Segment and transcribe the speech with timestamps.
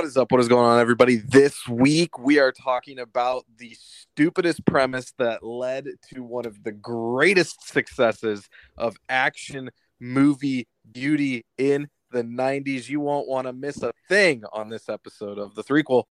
[0.00, 0.32] What is up?
[0.32, 1.16] What is going on, everybody?
[1.16, 6.72] This week we are talking about the stupidest premise that led to one of the
[6.72, 9.68] greatest successes of action
[10.00, 12.88] movie beauty in the 90s.
[12.88, 16.04] You won't want to miss a thing on this episode of The Threequel.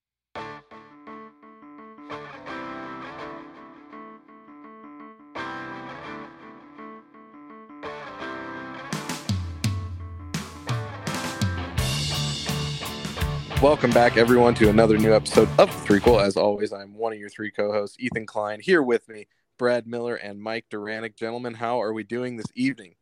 [13.62, 16.24] Welcome back, everyone, to another new episode of The Threequel.
[16.24, 19.28] As always, I'm one of your three co-hosts, Ethan Klein, here with me,
[19.58, 21.18] Brad Miller and Mike Duranick.
[21.18, 22.96] Gentlemen, how are we doing this evening?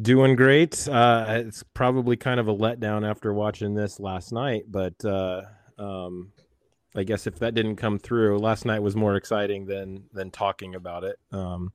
[0.00, 0.88] Doing great.
[0.88, 5.42] Uh, it's probably kind of a letdown after watching this last night, but uh,
[5.76, 6.32] um,
[6.96, 10.74] I guess if that didn't come through, last night was more exciting than than talking
[10.74, 11.18] about it.
[11.32, 11.70] Um,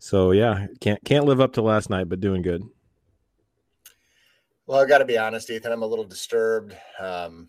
[0.00, 2.64] so yeah, can't can't live up to last night, but doing good.
[4.66, 5.72] Well, I've got to be honest, Ethan.
[5.72, 6.74] I'm a little disturbed.
[6.98, 7.48] Um,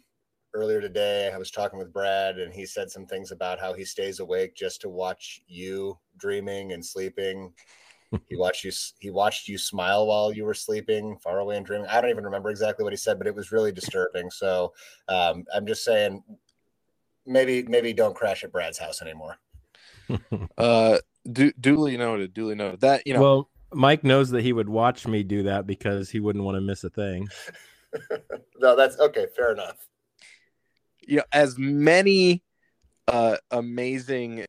[0.54, 3.86] earlier today, I was talking with Brad, and he said some things about how he
[3.86, 7.54] stays awake just to watch you dreaming and sleeping.
[8.28, 8.72] he watched you.
[9.00, 11.88] He watched you smile while you were sleeping, far away and dreaming.
[11.88, 14.30] I don't even remember exactly what he said, but it was really disturbing.
[14.30, 14.74] So
[15.08, 16.22] um, I'm just saying,
[17.26, 19.38] maybe maybe don't crash at Brad's house anymore.
[20.58, 20.98] uh,
[21.32, 22.34] du- duly noted.
[22.34, 22.82] Duly noted.
[22.82, 23.22] That you know.
[23.22, 26.62] Well, Mike knows that he would watch me do that because he wouldn't want to
[26.62, 27.28] miss a thing.
[28.60, 29.28] no, that's okay.
[29.36, 29.88] Fair enough.
[31.08, 32.44] Yeah, as many
[33.08, 34.46] uh, amazing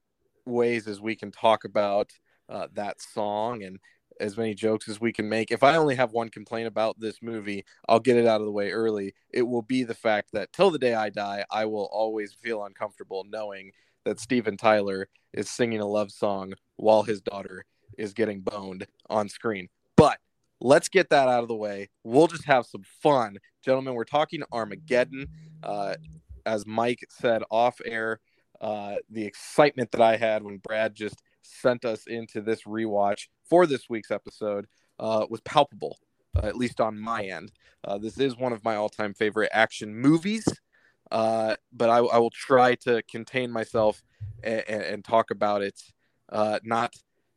[0.46, 2.12] ways as we can talk about
[2.48, 3.78] uh, that song and
[4.20, 5.50] as many jokes as we can make.
[5.50, 8.52] If I only have one complaint about this movie, I'll get it out of the
[8.52, 9.14] way early.
[9.30, 12.64] It will be the fact that till the day I die, I will always feel
[12.64, 13.72] uncomfortable knowing
[14.04, 17.66] that Steven Tyler is singing a love song while his daughter
[17.98, 19.68] is getting boned on screen.
[19.96, 20.18] But
[20.60, 21.90] let's get that out of the way.
[22.04, 23.38] We'll just have some fun.
[23.64, 25.26] Gentlemen, we're talking Armageddon.
[25.62, 25.96] Uh,
[26.44, 28.20] as Mike said off air,
[28.60, 33.66] uh, the excitement that I had when Brad just sent us into this rewatch for
[33.66, 34.66] this week's episode
[34.98, 35.98] uh, was palpable,
[36.36, 37.52] uh, at least on my end.
[37.84, 40.46] Uh, this is one of my all time favorite action movies.
[41.10, 44.02] Uh, but I, I, will try to contain myself
[44.42, 45.80] and, and talk about it,
[46.64, 46.96] not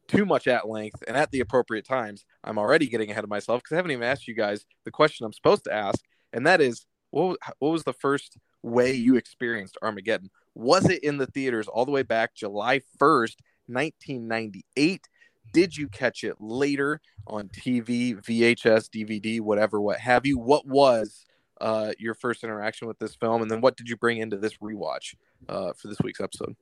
[0.10, 2.26] too much at length and at the appropriate times.
[2.44, 5.26] I'm already getting ahead of myself because I haven't even asked you guys the question
[5.26, 6.04] I'm supposed to ask,
[6.34, 10.30] and that is, what what was the first way you experienced Armageddon?
[10.56, 13.38] Was it in the theaters all the way back July 1st,
[13.68, 15.08] 1998?
[15.54, 20.38] Did you catch it later on TV, VHS, DVD, whatever, what have you?
[20.38, 21.26] What was
[21.62, 24.58] uh, your first interaction with this film, and then what did you bring into this
[24.58, 25.16] rewatch
[25.48, 26.56] uh, for this week's episode?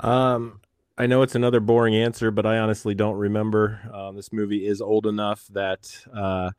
[0.00, 0.60] Um,
[1.00, 3.80] I know it's another boring answer, but I honestly don't remember.
[3.90, 6.50] Uh, this movie is old enough that uh,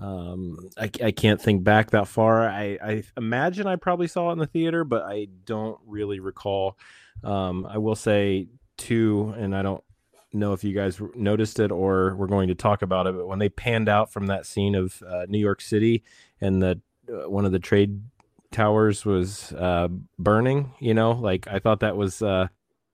[0.00, 2.48] um, I, I, can't think back that far.
[2.48, 6.76] I, I, imagine I probably saw it in the theater, but I don't really recall.
[7.22, 9.84] Um, I will say two, and I don't
[10.32, 13.38] know if you guys noticed it or we're going to talk about it, but when
[13.38, 16.02] they panned out from that scene of uh, New York City
[16.40, 18.02] and the uh, one of the trade
[18.50, 19.86] towers was uh,
[20.18, 22.48] burning, you know, like I thought that was uh,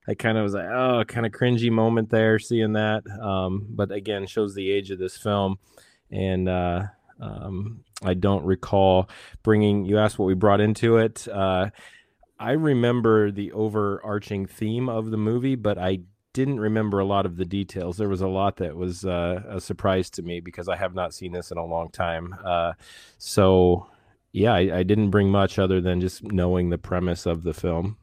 [0.08, 3.02] I kind of was like, oh, kind of cringy moment there seeing that.
[3.20, 5.58] Um, but again, shows the age of this film.
[6.10, 6.84] And uh,
[7.20, 9.10] um, I don't recall
[9.42, 11.28] bringing, you asked what we brought into it.
[11.28, 11.70] Uh,
[12.40, 16.00] I remember the overarching theme of the movie, but I
[16.32, 17.98] didn't remember a lot of the details.
[17.98, 21.12] There was a lot that was uh, a surprise to me because I have not
[21.12, 22.34] seen this in a long time.
[22.42, 22.74] Uh,
[23.18, 23.88] so,
[24.32, 27.96] yeah, I, I, didn't bring much other than just knowing the premise of the film.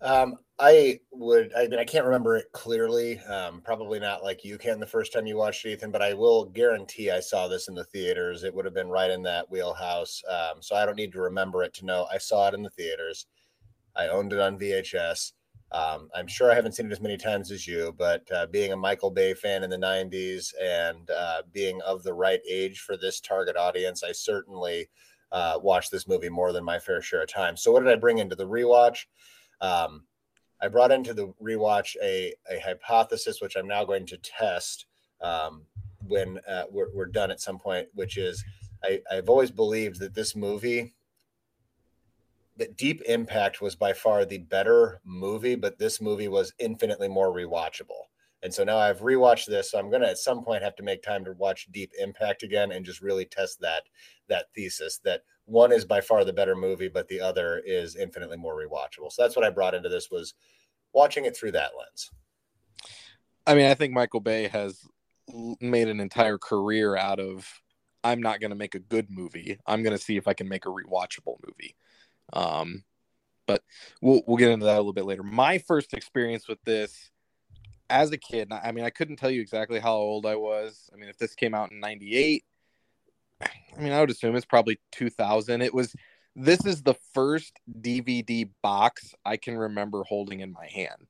[0.00, 1.52] Um, I would.
[1.56, 3.18] I mean, I can't remember it clearly.
[3.20, 6.46] Um, probably not like you can the first time you watched Ethan, but I will
[6.46, 8.42] guarantee I saw this in the theaters.
[8.42, 10.20] It would have been right in that wheelhouse.
[10.28, 12.70] Um, so I don't need to remember it to know I saw it in the
[12.70, 13.26] theaters.
[13.96, 15.32] I owned it on VHS.
[15.70, 18.72] Um, I'm sure I haven't seen it as many times as you, but uh, being
[18.72, 22.96] a Michael Bay fan in the 90s and uh, being of the right age for
[22.96, 24.88] this target audience, I certainly
[25.30, 27.62] uh, watched this movie more than my fair share of times.
[27.62, 29.04] So, what did I bring into the rewatch?
[29.60, 30.04] Um,
[30.60, 34.86] I brought into the rewatch a, a hypothesis, which I'm now going to test
[35.20, 35.62] um,
[36.06, 38.44] when uh, we're, we're, done at some point, which is
[38.84, 40.94] I, I've always believed that this movie,
[42.56, 47.32] that Deep Impact was by far the better movie, but this movie was infinitely more
[47.32, 48.07] rewatchable.
[48.42, 49.70] And so now I've rewatched this.
[49.70, 52.42] So I'm going to at some point have to make time to watch Deep Impact
[52.42, 53.84] again and just really test that
[54.28, 58.36] that thesis that one is by far the better movie, but the other is infinitely
[58.36, 59.10] more rewatchable.
[59.10, 60.34] So that's what I brought into this was
[60.92, 62.10] watching it through that lens.
[63.46, 64.86] I mean, I think Michael Bay has
[65.60, 67.46] made an entire career out of
[68.04, 69.58] I'm not going to make a good movie.
[69.66, 71.74] I'm going to see if I can make a rewatchable movie.
[72.32, 72.84] Um,
[73.46, 73.62] but
[74.00, 75.22] we'll we'll get into that a little bit later.
[75.22, 77.10] My first experience with this
[77.90, 80.90] as a kid, I mean, I couldn't tell you exactly how old I was.
[80.92, 82.44] I mean, if this came out in '98,
[83.42, 85.62] I mean, I would assume it's probably 2000.
[85.62, 85.94] It was.
[86.40, 91.08] This is the first DVD box I can remember holding in my hand.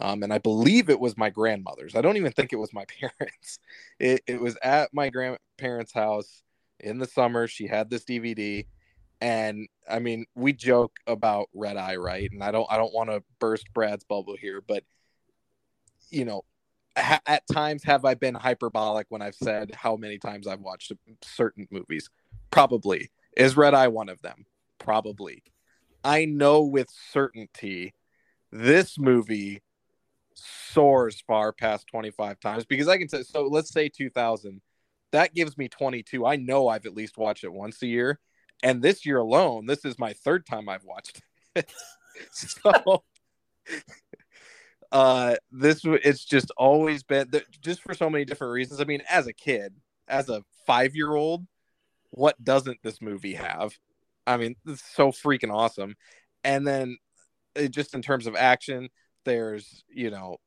[0.00, 1.94] Um, and I believe it was my grandmother's.
[1.94, 3.58] I don't even think it was my parents.
[3.98, 6.42] It, it was at my grandparents' house
[6.80, 7.46] in the summer.
[7.46, 8.66] She had this DVD,
[9.20, 12.30] and I mean, we joke about Red Eye, right?
[12.30, 14.84] And I don't, I don't want to burst Brad's bubble here, but
[16.10, 16.42] you know,
[16.96, 20.92] ha- at times have I been hyperbolic when I've said how many times I've watched
[21.22, 22.08] certain movies?
[22.50, 23.10] Probably.
[23.36, 24.46] Is Red Eye one of them?
[24.78, 25.42] Probably.
[26.02, 27.94] I know with certainty
[28.50, 29.62] this movie
[30.34, 34.60] soars far past 25 times because I can say so let's say 2000
[35.12, 38.18] that gives me 22 I know I've at least watched it once a year
[38.62, 41.20] and this year alone this is my third time I've watched
[41.54, 41.70] it
[42.32, 43.04] so
[44.92, 48.80] uh this it's just always been just for so many different reasons.
[48.80, 49.74] I mean as a kid
[50.08, 51.46] as a 5 year old
[52.10, 53.72] what doesn't this movie have?
[54.26, 55.94] I mean it's so freaking awesome.
[56.42, 56.98] And then
[57.54, 58.88] it, just in terms of action
[59.24, 60.38] there's you know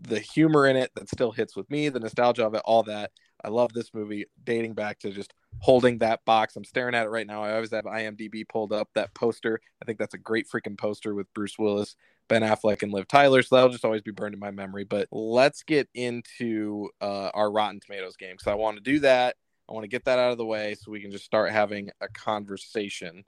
[0.00, 3.10] the humor in it that still hits with me the nostalgia of it all that.
[3.44, 6.56] I love this movie dating back to just holding that box.
[6.56, 7.42] I'm staring at it right now.
[7.42, 9.60] I always have imdb pulled up that poster.
[9.82, 11.96] I think that's a great freaking poster with bruce willis
[12.28, 15.08] ben affleck and liv tyler so that'll just always be burned in my memory but
[15.10, 19.36] let's get into uh, our rotten tomatoes game because i want to do that
[19.68, 21.90] i want to get that out of the way so we can just start having
[22.00, 23.24] a conversation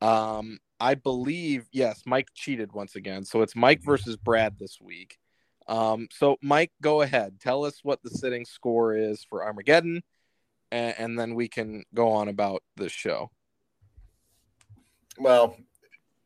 [0.00, 3.24] um, I believe yes, Mike cheated once again.
[3.24, 5.18] So it's Mike versus Brad this week.
[5.66, 7.40] Um, so Mike, go ahead.
[7.40, 10.02] Tell us what the sitting score is for Armageddon,
[10.70, 13.30] and, and then we can go on about the show.
[15.18, 15.56] Well,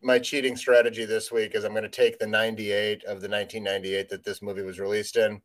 [0.02, 4.08] my cheating strategy this week is I'm going to take the 98 of the 1998
[4.08, 5.40] that this movie was released in.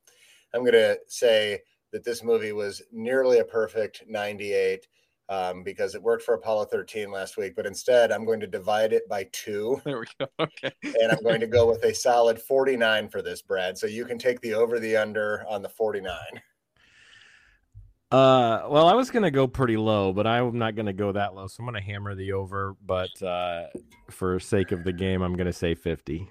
[0.53, 1.61] I'm going to say
[1.91, 4.87] that this movie was nearly a perfect 98
[5.29, 7.55] um, because it worked for Apollo 13 last week.
[7.55, 9.81] But instead, I'm going to divide it by two.
[9.85, 10.27] There we go.
[10.39, 10.71] Okay.
[10.83, 13.77] and I'm going to go with a solid 49 for this, Brad.
[13.77, 16.13] So you can take the over the under on the 49.
[18.13, 21.47] Uh, well, I was gonna go pretty low, but I'm not gonna go that low.
[21.47, 22.75] So I'm gonna hammer the over.
[22.85, 23.69] But uh,
[24.11, 26.29] for sake of the game, I'm gonna say 50.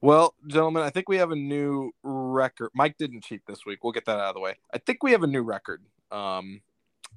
[0.00, 2.70] Well, gentlemen, I think we have a new record.
[2.74, 3.84] Mike didn't cheat this week.
[3.84, 4.56] We'll get that out of the way.
[4.74, 6.60] I think we have a new record um,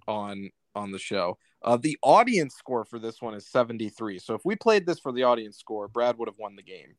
[0.07, 1.39] on on the show.
[1.63, 4.19] Uh, the audience score for this one is 73.
[4.19, 6.97] So if we played this for the audience score, Brad would have won the game.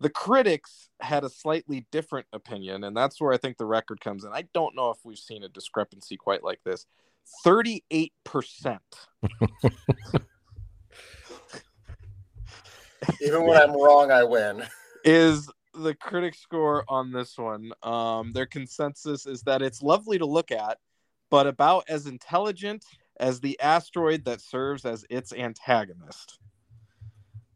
[0.00, 4.24] The critics had a slightly different opinion, and that's where I think the record comes
[4.24, 4.32] in.
[4.32, 6.86] I don't know if we've seen a discrepancy quite like this.
[7.44, 8.10] 38%.
[13.20, 14.64] Even when I'm wrong, I win.
[15.04, 17.70] Is the critic score on this one.
[17.82, 20.78] Um, their consensus is that it's lovely to look at,
[21.30, 22.84] but about as intelligent
[23.18, 26.38] as the asteroid that serves as its antagonist.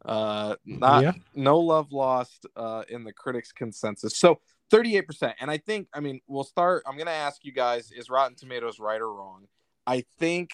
[0.03, 1.11] Uh, not yeah.
[1.35, 4.17] no love lost uh, in the critics' consensus.
[4.17, 4.39] So
[4.71, 5.33] 38%.
[5.39, 6.83] And I think, I mean, we'll start.
[6.87, 9.47] I'm going to ask you guys is Rotten Tomatoes right or wrong?
[9.85, 10.51] I think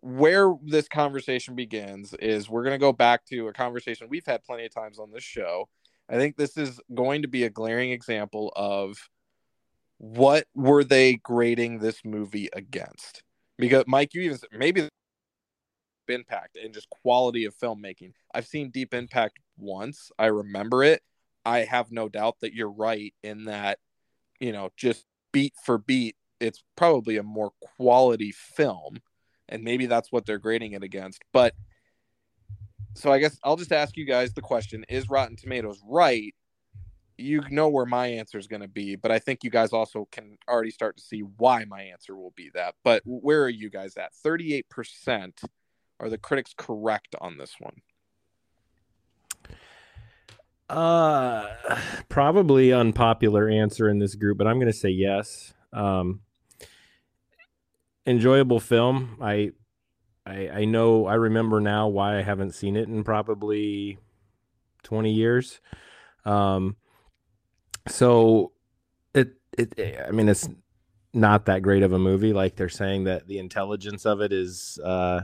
[0.00, 4.44] where this conversation begins is we're going to go back to a conversation we've had
[4.44, 5.66] plenty of times on this show
[6.08, 9.08] I think this is going to be a glaring example of
[9.98, 13.22] what were they grading this movie against?
[13.58, 14.88] Because Mike, you even maybe
[16.10, 18.12] impact and just quality of filmmaking.
[18.34, 20.10] I've seen Deep Impact once.
[20.18, 21.02] I remember it.
[21.44, 23.78] I have no doubt that you're right in that,
[24.40, 28.96] you know, just beat for beat, it's probably a more quality film.
[29.50, 31.22] And maybe that's what they're grading it against.
[31.32, 31.54] But
[32.94, 36.34] so I guess I'll just ask you guys the question: Is Rotten Tomatoes right?
[37.18, 40.08] You know where my answer is going to be, but I think you guys also
[40.10, 42.74] can already start to see why my answer will be that.
[42.82, 44.14] But where are you guys at?
[44.14, 45.40] Thirty-eight percent.
[45.98, 47.82] Are the critics correct on this one?
[50.68, 51.46] Uh,
[52.08, 55.54] probably unpopular answer in this group, but I'm going to say yes.
[55.72, 56.20] Um,
[58.06, 59.18] enjoyable film.
[59.20, 59.52] I
[60.26, 63.98] I, I know I remember now why I haven't seen it in probably
[64.82, 65.60] 20 years.
[66.24, 66.76] Um,
[67.86, 68.52] so
[69.14, 70.48] it, it, I mean, it's
[71.12, 72.32] not that great of a movie.
[72.32, 75.22] Like they're saying that the intelligence of it is, uh,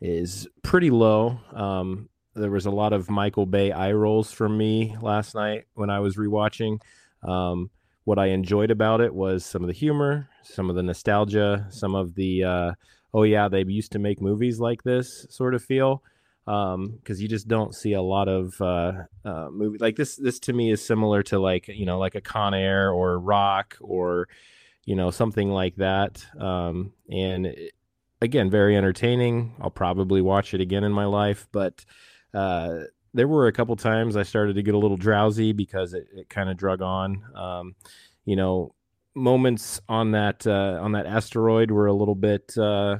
[0.00, 1.40] is pretty low.
[1.52, 5.90] Um, there was a lot of Michael Bay eye rolls from me last night when
[5.90, 6.80] I was rewatching.
[7.22, 7.70] Um,
[8.04, 11.94] what I enjoyed about it was some of the humor, some of the nostalgia, some
[11.94, 12.72] of the uh,
[13.12, 16.02] oh yeah, they used to make movies like this sort of feel.
[16.46, 18.92] Because um, you just don't see a lot of uh,
[19.26, 20.16] uh, movie like this.
[20.16, 23.76] This to me is similar to like you know like a Con Air or Rock
[23.80, 24.28] or
[24.86, 26.24] you know something like that.
[26.40, 27.54] Um, and
[28.20, 29.54] again, very entertaining.
[29.60, 31.84] I'll probably watch it again in my life, but
[32.34, 32.80] uh,
[33.14, 36.28] there were a couple times I started to get a little drowsy because it, it
[36.28, 37.22] kind of drug on.
[37.34, 37.74] Um,
[38.24, 38.74] you know,
[39.14, 42.52] moments on that uh, on that asteroid were a little bit.
[42.56, 42.98] Uh,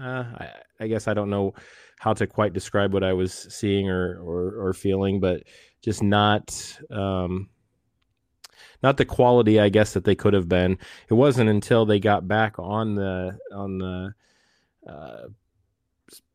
[0.00, 1.54] uh, I, I, guess I don't know
[1.98, 5.44] how to quite describe what I was seeing or or, or feeling, but
[5.82, 6.78] just not.
[6.90, 7.48] Um,
[8.82, 10.78] not the quality, I guess, that they could have been.
[11.08, 14.14] It wasn't until they got back on the on the
[14.88, 15.28] uh,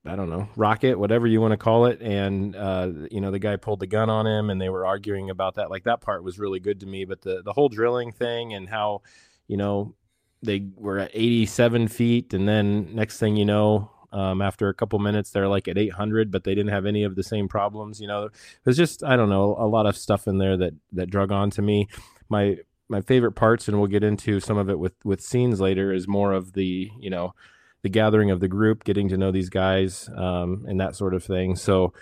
[0.05, 2.01] I don't know, rocket, whatever you want to call it.
[2.01, 5.29] And, uh, you know, the guy pulled the gun on him and they were arguing
[5.29, 5.69] about that.
[5.69, 7.05] Like that part was really good to me.
[7.05, 9.03] But the, the whole drilling thing and how,
[9.47, 9.93] you know,
[10.41, 12.33] they were at 87 feet.
[12.33, 16.31] And then next thing you know, um, after a couple minutes, they're like at 800,
[16.31, 18.01] but they didn't have any of the same problems.
[18.01, 18.31] You know, it
[18.65, 21.51] was just, I don't know, a lot of stuff in there that, that drug on
[21.51, 21.87] to me.
[22.31, 22.57] My,
[22.89, 26.07] my favorite parts, and we'll get into some of it with, with scenes later, is
[26.07, 27.35] more of the, you know,
[27.83, 31.23] the gathering of the group, getting to know these guys, um, and that sort of
[31.23, 31.55] thing.
[31.55, 31.93] So,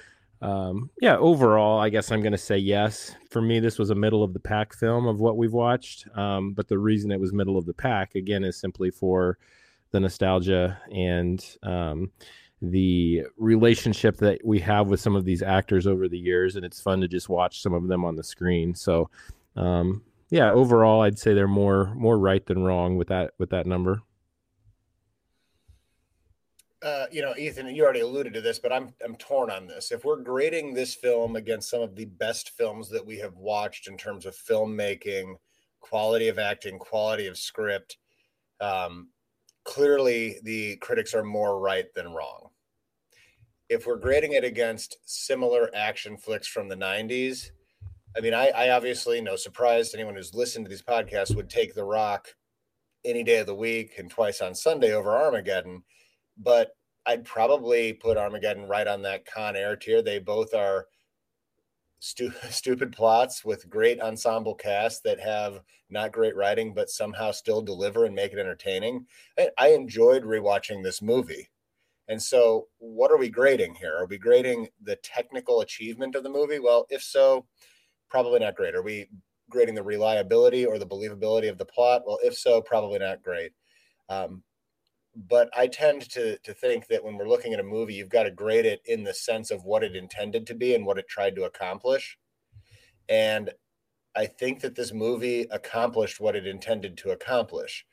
[0.41, 3.15] um, yeah, overall, I guess I'm going to say yes.
[3.29, 6.07] For me, this was a middle of the pack film of what we've watched.
[6.15, 9.37] Um, but the reason it was middle of the pack, again, is simply for
[9.91, 12.11] the nostalgia and um,
[12.61, 16.55] the relationship that we have with some of these actors over the years.
[16.55, 18.75] And it's fun to just watch some of them on the screen.
[18.75, 19.09] So,
[19.55, 23.65] um, yeah, overall, I'd say they're more more right than wrong with that with that
[23.65, 24.01] number
[26.81, 29.91] uh, you know, Ethan, you already alluded to this, but I'm I'm torn on this.
[29.91, 33.87] If we're grading this film against some of the best films that we have watched
[33.87, 35.35] in terms of filmmaking,
[35.81, 37.97] quality of acting, quality of script,
[38.61, 39.09] um,
[39.65, 42.49] clearly the critics are more right than wrong.
[43.67, 47.51] If we're grading it against similar action flicks from the '90s,
[48.17, 51.49] I mean, I, I obviously, no surprise to anyone who's listened to these podcasts, would
[51.49, 52.27] take The Rock
[53.05, 55.83] any day of the week and twice on Sunday over Armageddon
[56.39, 56.71] but
[57.05, 60.01] I'd probably put Armageddon right on that Con Air tier.
[60.01, 60.87] They both are
[61.99, 67.61] stu- stupid plots with great ensemble casts that have not great writing, but somehow still
[67.61, 69.05] deliver and make it entertaining.
[69.37, 71.49] I, I enjoyed rewatching this movie.
[72.07, 73.95] And so, what are we grading here?
[73.95, 76.57] Are we grading the technical achievement of the movie?
[76.57, 77.45] Well, if so,
[78.09, 78.75] probably not great.
[78.75, 79.07] Are we
[79.49, 82.03] grading the reliability or the believability of the plot?
[82.05, 83.51] Well, if so, probably not great.
[84.09, 84.43] Um,
[85.15, 88.23] but I tend to to think that when we're looking at a movie, you've got
[88.23, 91.07] to grade it in the sense of what it intended to be and what it
[91.07, 92.17] tried to accomplish.
[93.09, 93.51] And
[94.15, 97.85] I think that this movie accomplished what it intended to accomplish.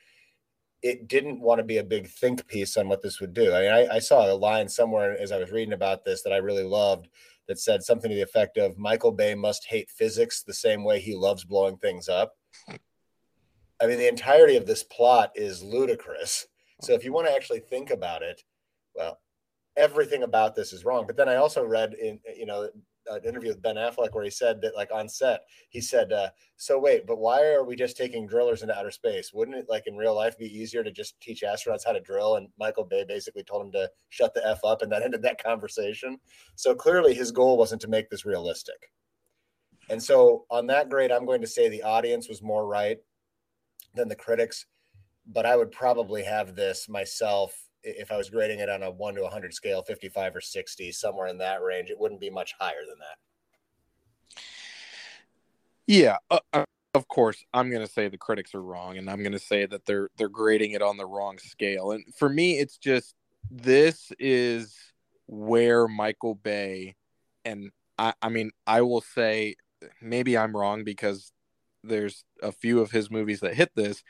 [0.82, 3.54] It didn't want to be a big think piece on what this would do.
[3.54, 6.32] I mean, I, I saw a line somewhere as I was reading about this that
[6.32, 7.08] I really loved
[7.48, 10.98] that said something to the effect of Michael Bay must hate physics the same way
[10.98, 12.34] he loves blowing things up.
[13.80, 16.46] I mean, the entirety of this plot is ludicrous
[16.80, 18.42] so if you want to actually think about it,
[18.94, 19.18] well,
[19.76, 21.06] everything about this is wrong.
[21.06, 22.68] But then I also read in you know
[23.08, 26.30] an interview with Ben Affleck where he said that like on set he said, uh,
[26.56, 29.32] "So wait, but why are we just taking drillers into outer space?
[29.32, 32.36] Wouldn't it like in real life be easier to just teach astronauts how to drill?"
[32.36, 35.42] And Michael Bay basically told him to shut the f up, and that ended that
[35.42, 36.18] conversation.
[36.54, 38.92] So clearly his goal wasn't to make this realistic.
[39.88, 42.98] And so on that grade, I'm going to say the audience was more right
[43.94, 44.66] than the critics
[45.26, 49.14] but I would probably have this myself if I was grading it on a one
[49.14, 51.90] to 100 scale, 55 or 60, somewhere in that range.
[51.90, 54.40] It wouldn't be much higher than that.
[55.86, 56.64] Yeah, uh, uh
[56.94, 59.66] of course, I'm going to say the critics are wrong, and I'm going to say
[59.66, 61.92] that they're they're grading it on the wrong scale.
[61.92, 63.14] And for me, it's just
[63.50, 64.74] this is
[65.26, 66.96] where Michael Bay,
[67.44, 69.56] and I, I mean, I will say
[70.00, 71.32] maybe I'm wrong because
[71.84, 74.02] there's a few of his movies that hit this,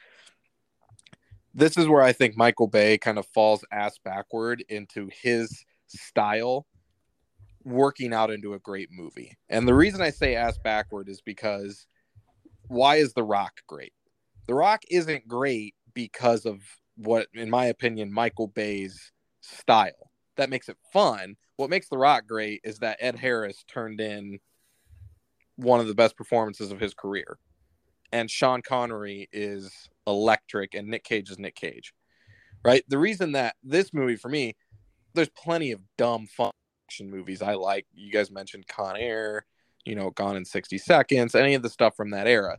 [1.56, 6.66] this is where I think Michael Bay kind of falls ass backward into his style
[7.64, 9.32] working out into a great movie.
[9.48, 11.86] And the reason I say ass backward is because
[12.68, 13.94] why is The Rock great?
[14.46, 16.60] The Rock isn't great because of
[16.96, 20.10] what, in my opinion, Michael Bay's style.
[20.36, 21.36] That makes it fun.
[21.56, 24.40] What makes The Rock great is that Ed Harris turned in
[25.56, 27.38] one of the best performances of his career.
[28.12, 31.92] And Sean Connery is electric and Nick Cage is Nick Cage.
[32.64, 32.84] Right?
[32.88, 34.56] The reason that this movie for me,
[35.14, 36.50] there's plenty of dumb fun
[36.86, 37.86] action movies I like.
[37.94, 39.46] You guys mentioned Con Air,
[39.84, 42.58] you know, Gone in 60 Seconds, any of the stuff from that era.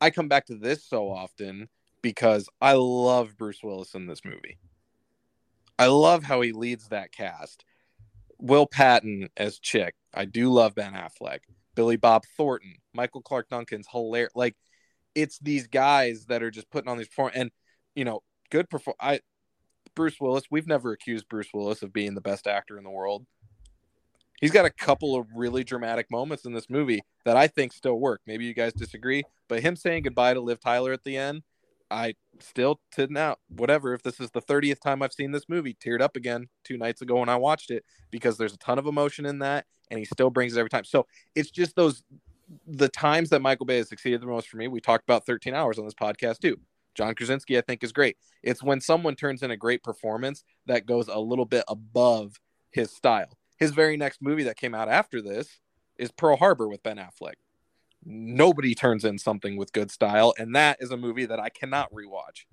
[0.00, 1.68] I come back to this so often
[2.02, 4.58] because I love Bruce Willis in this movie.
[5.78, 7.64] I love how he leads that cast.
[8.38, 9.94] Will Patton as Chick.
[10.14, 11.40] I do love Ben Affleck.
[11.74, 14.32] Billy Bob Thornton, Michael Clarke Duncan's hilarious.
[14.34, 14.56] Like
[15.22, 17.50] it's these guys that are just putting on these perform and
[17.94, 18.94] you know good perform.
[19.00, 19.20] I
[19.94, 20.44] Bruce Willis.
[20.50, 23.26] We've never accused Bruce Willis of being the best actor in the world.
[24.40, 27.98] He's got a couple of really dramatic moments in this movie that I think still
[27.98, 28.20] work.
[28.24, 31.42] Maybe you guys disagree, but him saying goodbye to Liv Tyler at the end,
[31.90, 33.94] I still to now whatever.
[33.94, 37.02] If this is the 30th time I've seen this movie, teared up again two nights
[37.02, 40.04] ago when I watched it because there's a ton of emotion in that, and he
[40.04, 40.84] still brings it every time.
[40.84, 42.04] So it's just those
[42.66, 44.68] the times that Michael Bay has succeeded the most for me.
[44.68, 46.58] We talked about 13 hours on this podcast too.
[46.94, 48.16] John Krasinski, I think, is great.
[48.42, 52.40] It's when someone turns in a great performance that goes a little bit above
[52.70, 53.38] his style.
[53.56, 55.60] His very next movie that came out after this
[55.96, 57.34] is Pearl Harbor with Ben Affleck.
[58.04, 61.92] Nobody turns in something with good style, and that is a movie that I cannot
[61.92, 62.46] rewatch.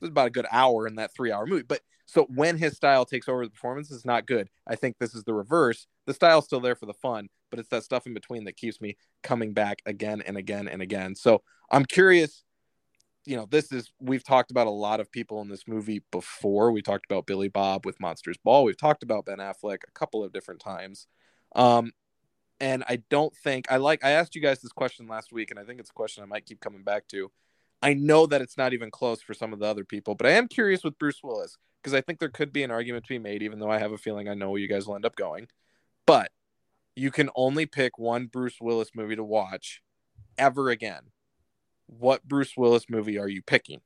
[0.00, 1.62] It's about a good hour in that three hour movie.
[1.62, 4.48] But so when his style takes over the performance, it's not good.
[4.66, 5.86] I think this is the reverse.
[6.06, 8.80] The style's still there for the fun, but it's that stuff in between that keeps
[8.80, 11.14] me coming back again and again and again.
[11.14, 12.44] So I'm curious.
[13.24, 16.72] You know, this is we've talked about a lot of people in this movie before.
[16.72, 18.64] We talked about Billy Bob with Monsters Ball.
[18.64, 21.06] We've talked about Ben Affleck a couple of different times.
[21.54, 21.92] Um,
[22.60, 25.60] and I don't think I like I asked you guys this question last week, and
[25.60, 27.30] I think it's a question I might keep coming back to.
[27.82, 30.32] I know that it's not even close for some of the other people, but I
[30.32, 33.18] am curious with Bruce Willis because I think there could be an argument to be
[33.18, 35.16] made, even though I have a feeling I know where you guys will end up
[35.16, 35.48] going.
[36.06, 36.30] But
[36.98, 39.82] you can only pick one Bruce Willis movie to watch
[40.36, 41.02] ever again.
[41.86, 43.80] What Bruce Willis movie are you picking?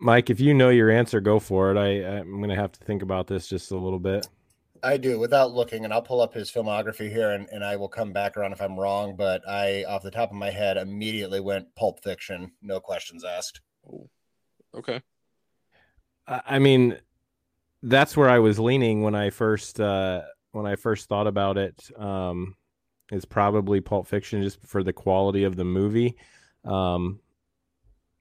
[0.00, 1.78] Mike, if you know your answer, go for it.
[1.78, 4.28] I, I'm going to have to think about this just a little bit.
[4.82, 7.88] I do without looking, and I'll pull up his filmography here and, and I will
[7.88, 9.14] come back around if I'm wrong.
[9.16, 13.60] But I, off the top of my head, immediately went Pulp Fiction, no questions asked.
[14.74, 15.02] Okay.
[16.26, 16.96] I mean,
[17.82, 21.90] that's where I was leaning when I first uh, when I first thought about it.
[21.98, 22.56] Um,
[23.10, 26.16] is probably Pulp Fiction just for the quality of the movie.
[26.64, 27.20] Um,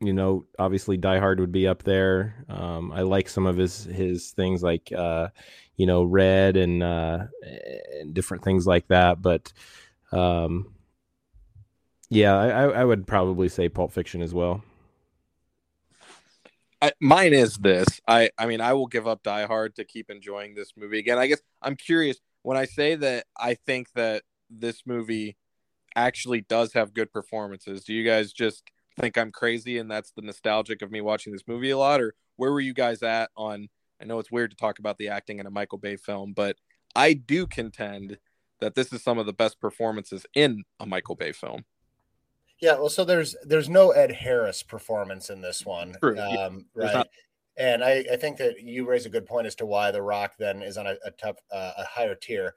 [0.01, 2.45] you know, obviously Die Hard would be up there.
[2.47, 5.27] Um, I like some of his his things like uh,
[5.75, 7.25] you know Red and uh,
[7.99, 9.21] and different things like that.
[9.21, 9.51] But
[10.11, 10.73] um,
[12.09, 14.63] yeah, I, I would probably say Pulp Fiction as well.
[16.81, 17.99] I, mine is this.
[18.07, 21.17] I I mean, I will give up Die Hard to keep enjoying this movie again.
[21.17, 25.37] I guess I'm curious when I say that I think that this movie
[25.95, 27.83] actually does have good performances.
[27.83, 28.63] Do you guys just
[28.97, 32.13] think I'm crazy and that's the nostalgic of me watching this movie a lot, or
[32.37, 33.67] where were you guys at on?
[34.01, 36.55] I know it's weird to talk about the acting in a Michael Bay film, but
[36.95, 38.17] I do contend
[38.61, 41.65] that this is some of the best performances in a Michael Bay film.
[42.61, 46.93] Yeah, well, so there's there's no Ed Harris performance in this one, um, right?
[46.93, 47.07] Not-
[47.57, 50.35] and I, I think that you raise a good point as to why The Rock
[50.39, 52.55] then is on a, a tough, uh, a higher tier.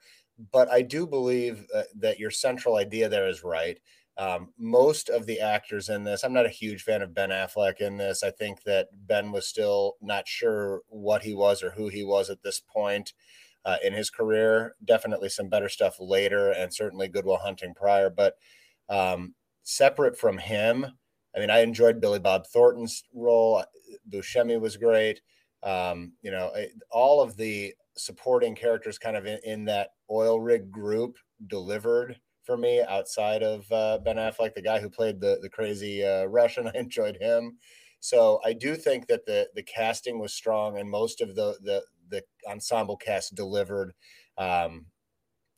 [0.52, 3.80] But I do believe uh, that your central idea there is right.
[4.16, 7.80] Um, most of the actors in this, I'm not a huge fan of Ben Affleck
[7.80, 8.22] in this.
[8.22, 12.30] I think that Ben was still not sure what he was or who he was
[12.30, 13.12] at this point
[13.64, 14.76] uh, in his career.
[14.84, 18.10] Definitely some better stuff later, and certainly Good Will Hunting prior.
[18.10, 18.36] But
[18.88, 20.86] um, separate from him,
[21.34, 23.64] I mean, I enjoyed Billy Bob Thornton's role.
[24.10, 25.20] Buscemi was great.
[25.62, 26.52] Um, you know,
[26.90, 32.56] all of the supporting characters kind of in, in that oil rig group delivered for
[32.56, 36.68] me outside of uh, Ben Affleck, the guy who played the the crazy uh, Russian.
[36.68, 37.58] I enjoyed him.
[38.00, 41.82] So I do think that the the casting was strong, and most of the the
[42.08, 43.92] the ensemble cast delivered.
[44.36, 44.86] Um,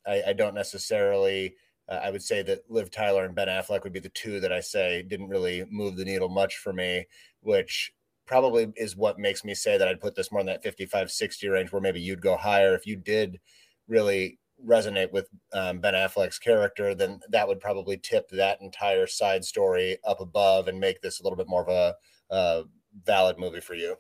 [0.07, 1.57] I, I don't necessarily.
[1.88, 4.53] Uh, I would say that Liv Tyler and Ben Affleck would be the two that
[4.53, 7.07] I say didn't really move the needle much for me,
[7.40, 7.92] which
[8.27, 11.49] probably is what makes me say that I'd put this more in that 55 60
[11.49, 13.38] range where maybe you'd go higher if you did
[13.87, 19.44] really resonate with um, Ben Affleck's character, then that would probably tip that entire side
[19.44, 21.94] story up above and make this a little bit more of a,
[22.35, 22.64] a
[23.05, 23.97] valid movie for you.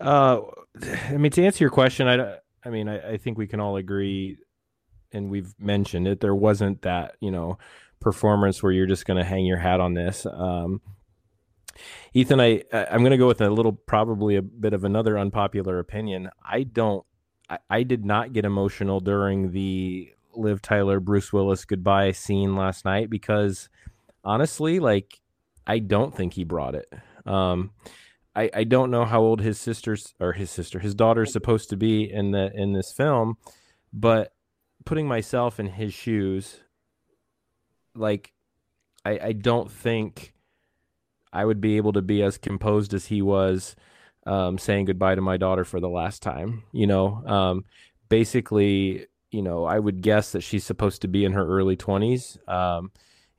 [0.00, 0.40] Uh,
[1.08, 3.76] I mean, to answer your question, I, I mean, I, I think we can all
[3.76, 4.38] agree,
[5.16, 6.20] and we've mentioned it.
[6.20, 7.58] There wasn't that you know
[8.00, 10.26] performance where you're just going to hang your hat on this.
[10.26, 10.80] Um,
[12.14, 15.78] Ethan, I I'm going to go with a little, probably a bit of another unpopular
[15.78, 16.30] opinion.
[16.44, 17.04] I don't
[17.48, 22.84] I, I did not get emotional during the Liv Tyler Bruce Willis goodbye scene last
[22.84, 23.68] night because
[24.24, 25.20] honestly, like
[25.66, 26.92] I don't think he brought it.
[27.24, 27.70] Um,
[28.34, 31.76] I, I don't know how old his sister's or his sister, his daughter's supposed to
[31.76, 33.36] be in the in this film,
[33.92, 34.32] but
[34.86, 36.60] putting myself in his shoes,
[37.94, 38.32] like
[39.04, 40.32] I, I don't think
[41.32, 43.76] I would be able to be as composed as he was
[44.26, 46.62] um, saying goodbye to my daughter for the last time.
[46.72, 47.64] You know, um,
[48.08, 52.48] basically, you know, I would guess that she's supposed to be in her early 20s.
[52.48, 52.90] Um,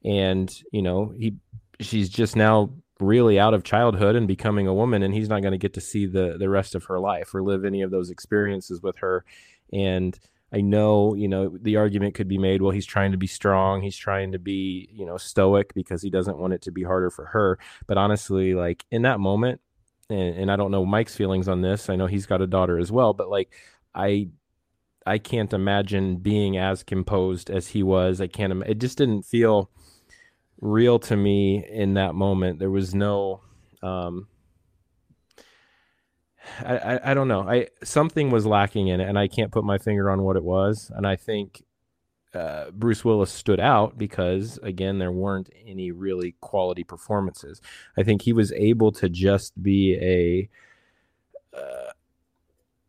[0.06, 1.38] and, you know, he
[1.80, 5.52] she's just now really out of childhood and becoming a woman and he's not going
[5.52, 8.10] to get to see the the rest of her life or live any of those
[8.10, 9.24] experiences with her
[9.72, 10.20] and
[10.54, 13.82] I know, you know, the argument could be made, well, he's trying to be strong,
[13.82, 17.10] he's trying to be, you know, stoic because he doesn't want it to be harder
[17.10, 17.60] for her.
[17.86, 19.60] But honestly, like in that moment,
[20.10, 21.90] and, and I don't know Mike's feelings on this.
[21.90, 23.54] I know he's got a daughter as well, but like
[23.94, 24.30] I
[25.06, 28.22] I can't imagine being as composed as he was.
[28.22, 29.70] I can't it just didn't feel
[30.62, 32.60] real to me in that moment.
[32.60, 33.42] There was no
[33.84, 34.28] um
[36.60, 37.42] I, I, don't know.
[37.42, 40.44] I something was lacking in it, and I can't put my finger on what it
[40.44, 40.92] was.
[40.96, 41.64] And I think
[42.34, 47.62] uh, Bruce Willis stood out because again, there weren't any really quality performances.
[47.98, 49.96] I think he was able to just be
[51.54, 51.92] a, uh,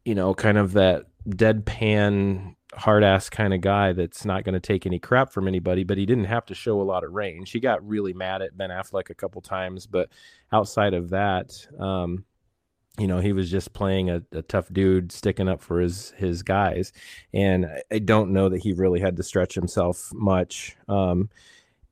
[0.04, 4.60] you know, kind of that deadpan hard ass kind of guy that's not going to
[4.60, 7.50] take any crap from anybody, but he didn't have to show a lot of range.
[7.50, 10.10] He got really mad at Ben Affleck a couple times, but
[10.52, 12.24] outside of that, um,
[12.98, 16.42] you know he was just playing a, a, tough dude sticking up for his his
[16.42, 16.92] guys.
[17.32, 21.30] And I, don't know that he really had to stretch himself much um,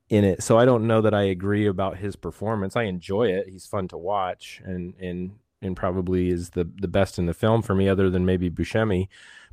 [0.09, 0.43] in it.
[0.43, 2.75] So i don't know that i agree about his performance.
[2.75, 3.47] I enjoy it.
[3.47, 7.61] He's fun to watch and and and probably is the the best in the film
[7.61, 9.07] for me other than maybe buscemi.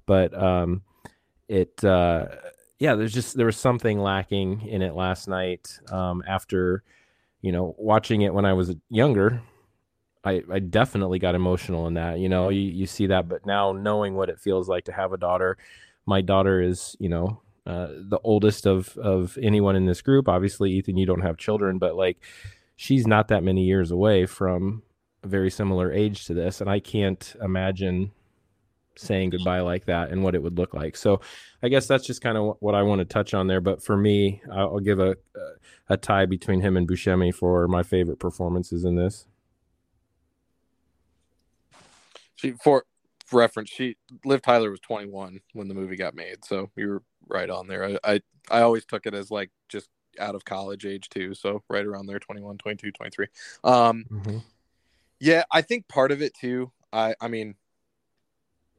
[0.06, 0.82] But um
[1.48, 2.26] it uh
[2.78, 6.82] yeah there's just there was something lacking in it last night um after
[7.42, 9.42] you know watching it when i was younger
[10.24, 12.18] I, I definitely got emotional in that.
[12.18, 15.12] You know, you, you see that, but now knowing what it feels like to have
[15.12, 15.58] a daughter,
[16.06, 20.28] my daughter is, you know, uh, the oldest of of anyone in this group.
[20.28, 22.18] Obviously, Ethan, you don't have children, but like
[22.76, 24.82] she's not that many years away from
[25.22, 28.12] a very similar age to this, and I can't imagine
[28.96, 30.96] saying goodbye like that and what it would look like.
[30.96, 31.20] So,
[31.62, 33.60] I guess that's just kind of what I want to touch on there.
[33.60, 35.16] But for me, I'll give a
[35.88, 39.26] a tie between him and Buscemi for my favorite performances in this.
[42.44, 42.85] She for
[43.33, 47.48] reference, she Liv Tyler was 21 when the movie got made, so you were right
[47.48, 47.85] on there.
[47.85, 51.62] I, I I always took it as like just out of college age too, so
[51.68, 53.26] right around there 21, 22, 23.
[53.64, 54.38] Um mm-hmm.
[55.20, 56.70] yeah, I think part of it too.
[56.92, 57.54] I I mean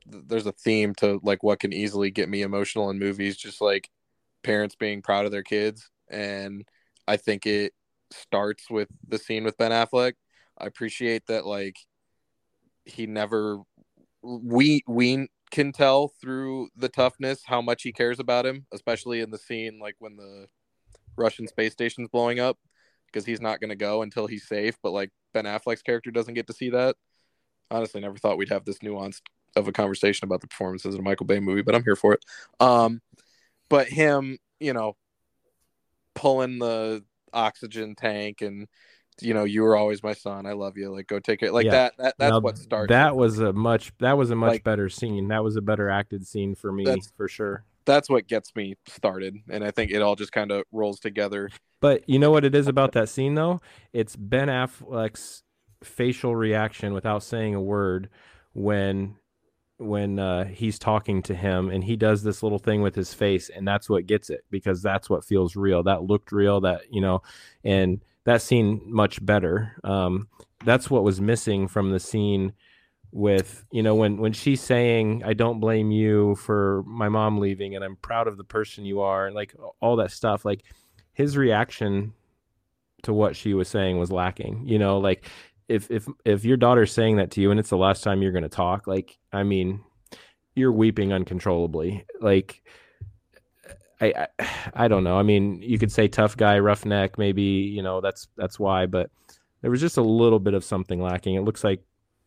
[0.05, 3.89] there's a theme to like what can easily get me emotional in movies just like
[4.43, 6.63] parents being proud of their kids and
[7.07, 7.73] I think it
[8.11, 10.13] starts with the scene with Ben Affleck.
[10.57, 11.77] I appreciate that like
[12.85, 13.59] he never
[14.21, 19.31] we we can tell through the toughness how much he cares about him, especially in
[19.31, 20.47] the scene like when the
[21.17, 22.57] Russian space station's blowing up
[23.07, 24.75] because he's not going to go until he's safe.
[24.81, 26.95] But like Ben Affleck's character doesn't get to see that.
[27.71, 29.21] Honestly, never thought we'd have this nuanced
[29.55, 32.13] of a conversation about the performances in a Michael Bay movie, but I'm here for
[32.13, 32.23] it.
[32.59, 33.01] Um,
[33.69, 34.95] but him, you know,
[36.13, 38.67] pulling the oxygen tank and
[39.21, 40.45] you know, you were always my son.
[40.45, 40.91] I love you.
[40.91, 41.53] Like, go take it.
[41.53, 41.71] Like yeah.
[41.71, 41.93] that.
[41.97, 42.93] That that's now, what started.
[42.93, 43.91] That was a much.
[43.99, 45.29] That was a much like, better scene.
[45.29, 47.63] That was a better acted scene for me, for sure.
[47.85, 51.49] That's what gets me started, and I think it all just kind of rolls together.
[51.81, 53.61] But you know what it is about that scene, though?
[53.93, 55.43] It's Ben Affleck's
[55.83, 58.09] facial reaction without saying a word
[58.53, 59.15] when
[59.77, 63.49] when uh, he's talking to him and he does this little thing with his face
[63.49, 67.01] and that's what gets it because that's what feels real that looked real that you
[67.01, 67.21] know
[67.63, 69.73] and that scene much better.
[69.83, 70.27] Um,
[70.63, 72.53] that's what was missing from the scene
[73.11, 77.73] with you know when when she's saying I don't blame you for my mom leaving
[77.73, 80.63] and I'm proud of the person you are and like all that stuff like
[81.13, 82.11] his reaction
[83.03, 85.29] to what she was saying was lacking you know like
[85.69, 88.33] if if if your daughter's saying that to you and it's the last time you're
[88.33, 89.79] going to talk like I mean
[90.53, 92.63] you're weeping uncontrollably like
[94.01, 95.17] I, I, I don't know.
[95.17, 97.17] I mean, you could say tough guy, roughneck.
[97.17, 99.09] Maybe you know that's that's why, but
[99.61, 101.35] there was just a little bit of something lacking.
[101.35, 101.81] It looks like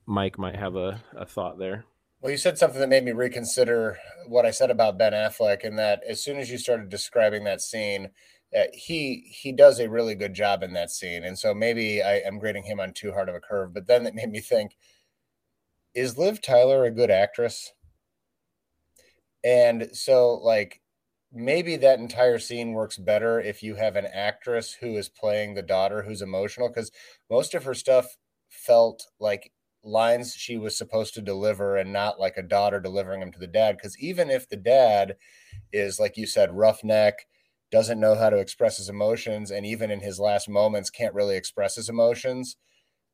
[0.06, 1.84] Mike might have a, a thought there.
[2.20, 5.78] Well, you said something that made me reconsider what I said about Ben Affleck, and
[5.78, 8.10] that as soon as you started describing that scene,
[8.56, 12.16] uh, he he does a really good job in that scene, and so maybe I
[12.18, 13.72] am grading him on too hard of a curve.
[13.74, 14.76] But then it made me think:
[15.94, 17.72] Is Liv Tyler a good actress?
[19.44, 20.80] And so, like,
[21.32, 25.62] maybe that entire scene works better if you have an actress who is playing the
[25.62, 26.90] daughter who's emotional because
[27.30, 28.16] most of her stuff
[28.48, 29.52] felt like
[29.84, 33.46] lines she was supposed to deliver and not like a daughter delivering them to the
[33.46, 35.14] dad because even if the dad
[35.72, 37.26] is like you said roughneck
[37.70, 41.36] doesn't know how to express his emotions, and even in his last moments, can't really
[41.36, 42.56] express his emotions.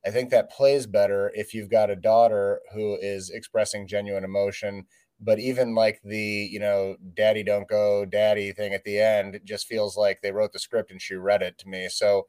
[0.05, 4.85] I think that plays better if you've got a daughter who is expressing genuine emotion.
[5.19, 9.45] But even like the, you know, daddy don't go daddy thing at the end, it
[9.45, 11.87] just feels like they wrote the script and she read it to me.
[11.89, 12.27] So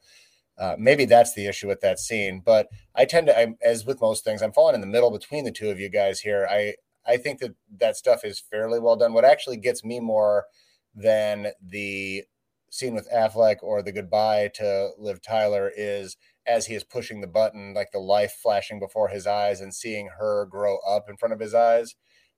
[0.59, 2.41] uh, maybe that's the issue with that scene.
[2.45, 5.45] But I tend to, I'm, as with most things, I'm falling in the middle between
[5.45, 6.47] the two of you guys here.
[6.51, 6.75] I,
[7.07, 9.13] I think that that stuff is fairly well done.
[9.13, 10.47] What actually gets me more
[10.95, 12.25] than the
[12.71, 17.27] scene with Affleck or the goodbye to Liv Tyler is as he is pushing the
[17.27, 21.33] button, like the life flashing before his eyes and seeing her grow up in front
[21.33, 21.95] of his eyes.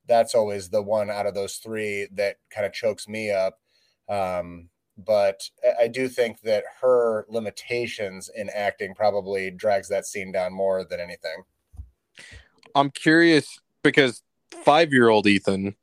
[0.09, 3.61] That's always the one out of those three that kind of chokes me up.
[4.09, 10.53] Um, but I do think that her limitations in acting probably drags that scene down
[10.53, 11.45] more than anything.
[12.75, 14.23] I'm curious because
[14.65, 15.77] five year old Ethan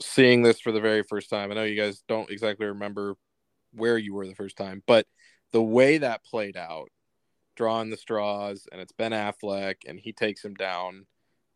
[0.00, 1.50] seeing this for the very first time.
[1.50, 3.16] I know you guys don't exactly remember
[3.72, 5.06] where you were the first time, but
[5.52, 6.88] the way that played out,
[7.56, 11.06] drawing the straws, and it's Ben Affleck, and he takes him down.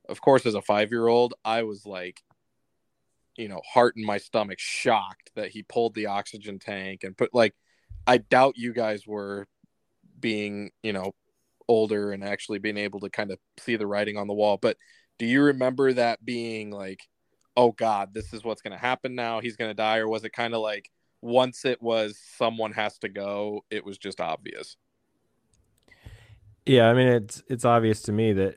[0.09, 2.23] Of course, as a five year old, I was like,
[3.37, 7.35] you know, heart in my stomach, shocked that he pulled the oxygen tank and put
[7.35, 7.55] like,
[8.07, 9.47] I doubt you guys were
[10.21, 11.14] being, you know,
[11.69, 14.59] older and actually being able to kind of see the writing on the wall.
[14.61, 14.77] But
[15.19, 17.01] do you remember that being like,
[17.57, 19.40] oh God, this is what's going to happen now?
[19.40, 19.99] He's going to die.
[19.99, 20.90] Or was it kind of like,
[21.23, 24.77] once it was someone has to go, it was just obvious.
[26.67, 28.57] Yeah, I mean it's it's obvious to me that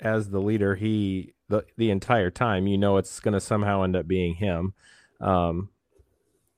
[0.00, 3.96] as the leader, he the the entire time, you know, it's going to somehow end
[3.96, 4.74] up being him.
[5.20, 5.70] Um,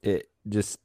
[0.03, 0.79] it just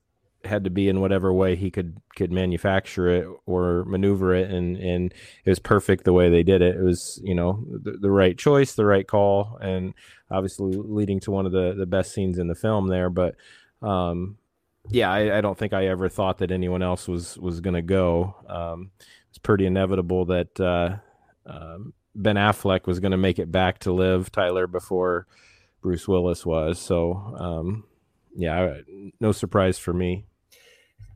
[0.45, 4.77] had to be in whatever way he could could manufacture it or maneuver it, and
[4.77, 5.13] and
[5.43, 6.75] it was perfect the way they did it.
[6.75, 9.93] It was you know the, the right choice, the right call, and
[10.31, 13.09] obviously leading to one of the the best scenes in the film there.
[13.09, 13.35] But
[13.81, 14.37] um,
[14.89, 17.81] yeah, I, I, don't think I ever thought that anyone else was was going to
[17.81, 18.35] go.
[18.47, 18.91] Um,
[19.29, 20.97] it's pretty inevitable that uh,
[21.45, 25.27] um, Ben Affleck was going to make it back to Liv Tyler before
[25.81, 26.79] Bruce Willis was.
[26.79, 27.83] So um,
[28.35, 28.77] yeah,
[29.19, 30.25] no surprise for me.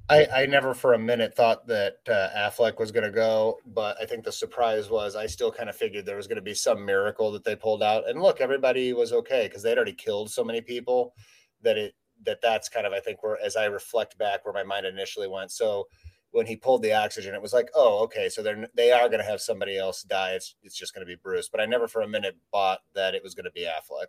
[0.09, 3.95] I, I never for a minute thought that uh, Affleck was going to go, but
[4.01, 6.55] I think the surprise was I still kind of figured there was going to be
[6.55, 8.09] some miracle that they pulled out.
[8.09, 11.13] And look, everybody was okay because they'd already killed so many people
[11.61, 11.93] that it
[12.25, 15.27] that that's kind of I think where as I reflect back where my mind initially
[15.27, 15.51] went.
[15.51, 15.87] So
[16.31, 19.19] when he pulled the oxygen, it was like, oh, okay, so they're they are going
[19.19, 20.31] to have somebody else die.
[20.33, 21.49] It's it's just going to be Bruce.
[21.49, 24.07] But I never for a minute bought that it was going to be Affleck.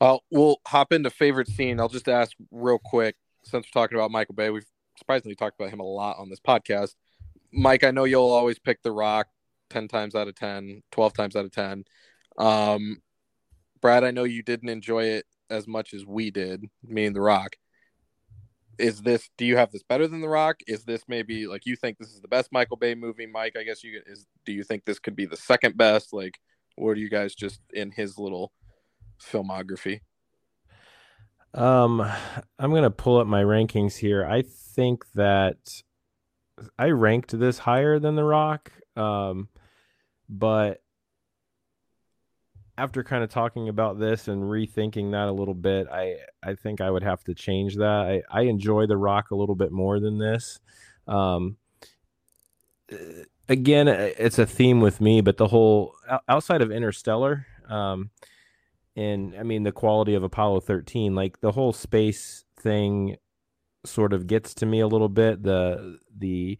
[0.00, 1.80] Well, we'll hop into favorite scene.
[1.80, 4.50] I'll just ask real quick since we're talking about Michael Bay.
[4.50, 6.94] We've surprisingly talked about him a lot on this podcast.
[7.52, 9.26] Mike, I know you'll always pick The Rock
[9.70, 11.84] 10 times out of 10, 12 times out of 10.
[12.36, 13.02] Um,
[13.80, 17.20] Brad, I know you didn't enjoy it as much as we did, me and The
[17.20, 17.56] Rock.
[18.78, 19.28] Is this?
[19.36, 20.60] Do you have this better than The Rock?
[20.66, 23.56] Is this maybe like you think this is the best Michael Bay movie, Mike?
[23.58, 24.26] I guess you is.
[24.44, 26.12] Do you think this could be the second best?
[26.12, 26.38] Like,
[26.76, 28.52] what are you guys just in his little
[29.20, 30.00] filmography?
[31.54, 32.00] Um,
[32.58, 34.24] I'm gonna pull up my rankings here.
[34.24, 35.82] I think that
[36.78, 38.72] I ranked this higher than The Rock.
[38.96, 39.48] Um,
[40.28, 40.82] but
[42.78, 46.80] after kind of talking about this and rethinking that a little bit, I I think
[46.80, 48.22] I would have to change that.
[48.30, 50.60] I, I enjoy The Rock a little bit more than this.
[51.08, 51.56] Um,
[52.90, 55.96] uh, again, uh, it's a theme with me, but the whole
[56.28, 58.10] outside of Interstellar, um,
[58.94, 63.16] and I mean the quality of Apollo 13, like the whole space thing,
[63.84, 65.42] sort of gets to me a little bit.
[65.42, 66.58] The the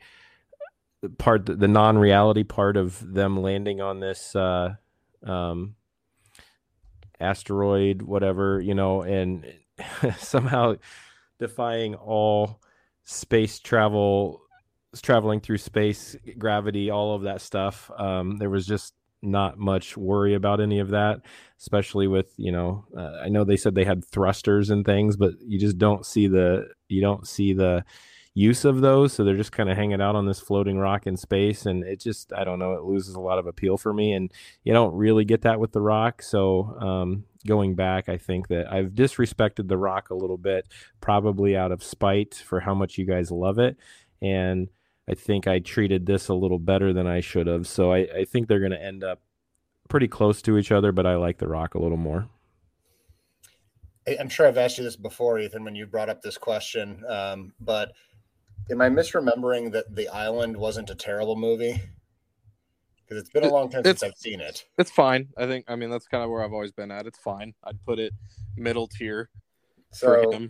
[1.16, 4.34] part, the non-reality part of them landing on this.
[4.34, 4.74] Uh,
[5.24, 5.76] um,
[7.20, 9.46] asteroid, whatever, you know, and
[10.18, 10.76] somehow
[11.38, 12.60] defying all
[13.04, 14.42] space travel,
[15.02, 17.90] traveling through space, gravity, all of that stuff.
[17.96, 21.20] Um, there was just not much worry about any of that,
[21.58, 25.32] especially with, you know, uh, I know they said they had thrusters and things, but
[25.40, 27.84] you just don't see the, you don't see the,
[28.38, 31.16] use of those so they're just kind of hanging out on this floating rock in
[31.16, 34.12] space and it just i don't know it loses a lot of appeal for me
[34.12, 38.46] and you don't really get that with the rock so um, going back i think
[38.46, 40.68] that i've disrespected the rock a little bit
[41.00, 43.76] probably out of spite for how much you guys love it
[44.22, 44.68] and
[45.08, 48.24] i think i treated this a little better than i should have so i, I
[48.24, 49.20] think they're going to end up
[49.88, 52.28] pretty close to each other but i like the rock a little more
[54.18, 57.04] I'm sure I've asked you this before, Ethan, when you brought up this question.
[57.06, 57.92] Um, but
[58.70, 61.80] am I misremembering that The Island wasn't a terrible movie?
[63.04, 64.66] Because it's been a long time since I've seen it.
[64.76, 65.28] It's fine.
[65.38, 65.64] I think.
[65.68, 67.06] I mean, that's kind of where I've always been at.
[67.06, 67.54] It's fine.
[67.64, 68.12] I'd put it
[68.56, 69.30] middle tier
[69.92, 70.48] so,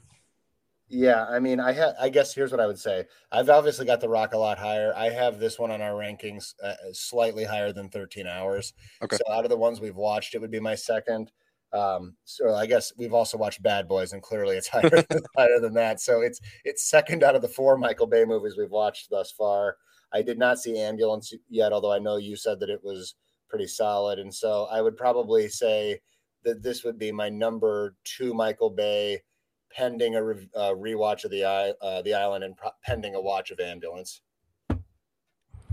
[0.89, 1.95] Yeah, I mean, I have.
[2.01, 3.05] I guess here's what I would say.
[3.31, 4.93] I've obviously got the Rock a lot higher.
[4.97, 8.73] I have this one on our rankings uh, slightly higher than 13 hours.
[9.03, 9.17] Okay.
[9.17, 11.31] So out of the ones we've watched, it would be my second.
[11.73, 15.61] Um, so I guess we've also watched Bad Boys, and clearly it's higher than, higher
[15.61, 16.01] than that.
[16.01, 19.77] So it's it's second out of the four Michael Bay movies we've watched thus far.
[20.13, 23.15] I did not see Ambulance yet, although I know you said that it was
[23.49, 26.01] pretty solid, and so I would probably say
[26.45, 29.21] that this would be my number two Michael Bay
[29.71, 33.51] pending a re- uh, rewatch of the uh, the island and pro- pending a watch
[33.51, 34.23] of ambulance.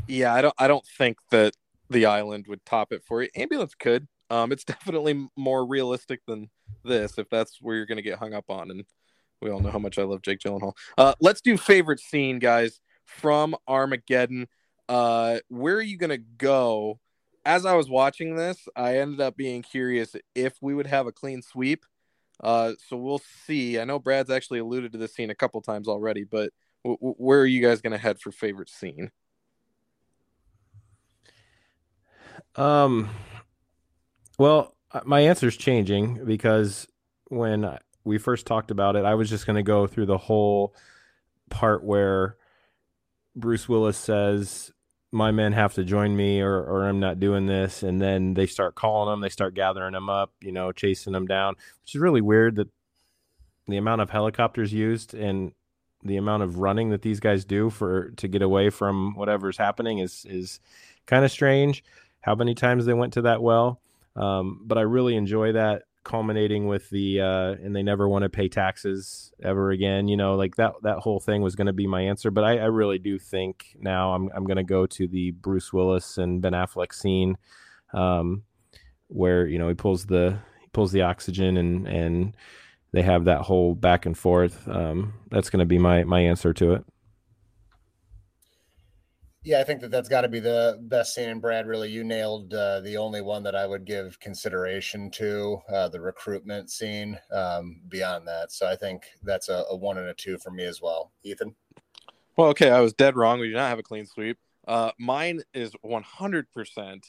[0.08, 1.55] Yeah, I don't I don't think that
[1.89, 3.29] the island would top it for you.
[3.36, 4.08] Ambulance could.
[4.29, 6.49] Um, it's definitely more realistic than
[6.83, 8.71] this if that's where you're going to get hung up on.
[8.71, 8.85] And
[9.41, 10.73] we all know how much I love Jake Gyllenhaal.
[10.97, 14.47] Uh, let's do favorite scene, guys, from Armageddon.
[14.88, 16.99] Uh, where are you going to go?
[17.43, 21.11] As I was watching this, I ended up being curious if we would have a
[21.11, 21.85] clean sweep
[22.43, 23.79] uh, so we'll see.
[23.79, 26.51] I know Brad's actually alluded to this scene a couple times already, but
[26.83, 29.11] w- w- where are you guys going to head for favorite scene?
[32.55, 33.09] Um,
[34.38, 36.88] well, uh, my answer is changing because
[37.28, 40.74] when we first talked about it, I was just going to go through the whole
[41.50, 42.38] part where
[43.36, 44.71] Bruce Willis says,
[45.12, 47.84] my men have to join me or, or I'm not doing this.
[47.84, 51.26] And then they start calling them, they start gathering them up, you know, chasing them
[51.26, 52.69] down, which is really weird that
[53.67, 55.54] the amount of helicopters used and
[56.04, 60.00] the amount of running that these guys do for to get away from whatever's happening
[60.00, 60.60] is is
[61.08, 61.84] kind of strange.
[62.21, 63.82] How many times they went to that well,
[64.15, 68.30] um, but I really enjoy that culminating with the uh, and they never want to
[68.30, 70.08] pay taxes ever again.
[70.08, 72.60] You know, like that that whole thing was going to be my answer, but I,
[72.60, 76.41] I, really do think now I'm I'm going to go to the Bruce Willis and
[76.41, 77.38] Ben Affleck scene,
[77.93, 78.43] um,
[79.08, 82.38] where you know he pulls the he pulls the oxygen and and
[82.93, 84.67] they have that whole back and forth.
[84.69, 86.86] Um, that's going to be my my answer to it.
[89.45, 91.29] Yeah, I think that that's got to be the best scene.
[91.29, 95.62] And Brad, really, you nailed uh, the only one that I would give consideration to
[95.71, 97.19] uh, the recruitment scene.
[97.31, 100.65] Um, beyond that, so I think that's a, a, one and a two for me
[100.65, 101.12] as well.
[101.23, 101.55] Ethan.
[102.36, 103.39] Well, okay, I was dead wrong.
[103.39, 104.39] We do not have a clean sweep.
[104.67, 107.03] Uh, mine is 100%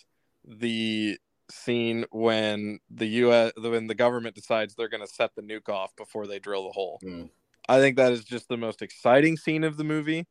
[0.45, 1.19] the
[1.51, 3.53] scene when the U.S.
[3.57, 6.73] when the government decides they're going to set the nuke off before they drill the
[6.73, 7.01] hole.
[7.03, 7.31] Mm.
[7.67, 10.27] I think that is just the most exciting scene of the movie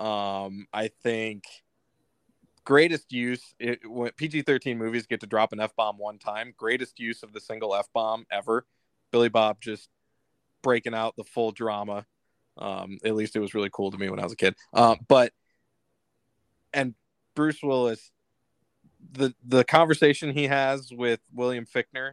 [0.00, 1.44] um, I think
[2.64, 7.22] greatest use it, when PG-13 movies get to drop an F-bomb one time, greatest use
[7.22, 8.66] of the single F-bomb ever.
[9.12, 9.88] Billy Bob just
[10.62, 12.06] breaking out the full drama.
[12.56, 14.54] Um, at least it was really cool to me when I was a kid.
[14.72, 15.32] Um, but
[16.72, 16.94] and
[17.34, 18.10] Bruce Willis,
[19.12, 22.12] the the conversation he has with William Fichtner,